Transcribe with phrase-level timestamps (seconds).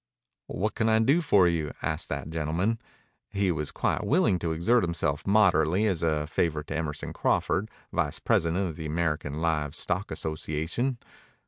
[0.47, 2.79] "What can I do for you?" asked that gentleman.
[3.29, 8.17] He was quite willing to exert himself moderately as a favor to Emerson Crawford, vice
[8.17, 10.97] president of the American Live Stock Association.